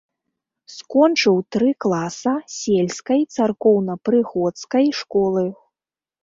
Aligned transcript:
Скончыў 0.75 1.35
тры 1.55 1.69
класа 1.85 2.33
сельскай 2.61 3.21
царкоўна-прыходскай 3.37 4.85
школы. 5.03 5.45